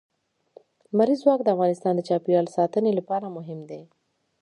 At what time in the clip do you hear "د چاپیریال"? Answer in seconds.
1.95-2.47